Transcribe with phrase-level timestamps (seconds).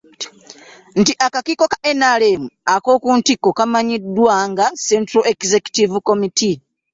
[0.99, 2.43] Nti akakiiko ka NRM
[2.75, 6.55] ak'okuntikko kamanyiddwa nga Central Executive Committee.